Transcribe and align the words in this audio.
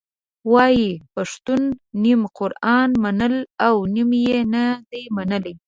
وایي 0.53 0.89
پښتنو 1.13 1.69
نیم 2.03 2.21
قرآن 2.37 2.89
منلی 3.03 3.41
او 3.67 3.75
نیم 3.93 4.09
یې 4.25 4.39
نه 4.53 4.63
دی 4.89 5.03
منلی. 5.15 5.53